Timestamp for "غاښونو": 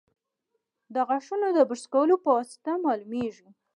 1.07-1.47